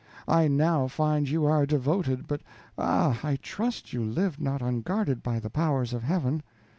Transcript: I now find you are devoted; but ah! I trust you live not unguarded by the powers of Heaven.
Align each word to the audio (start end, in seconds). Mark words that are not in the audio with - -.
I 0.27 0.47
now 0.47 0.87
find 0.87 1.29
you 1.29 1.45
are 1.45 1.67
devoted; 1.67 2.25
but 2.25 2.41
ah! 2.75 3.19
I 3.21 3.35
trust 3.35 3.93
you 3.93 4.03
live 4.03 4.41
not 4.41 4.59
unguarded 4.59 5.21
by 5.21 5.37
the 5.39 5.51
powers 5.51 5.93
of 5.93 6.01
Heaven. 6.01 6.41